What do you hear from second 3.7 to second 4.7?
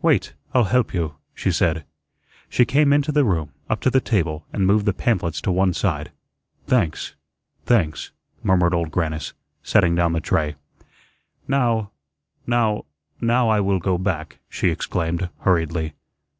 to the table, and